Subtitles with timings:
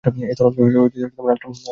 [0.03, 1.33] এ তরলকে আল্ট্রাফিলট্রেট বলে।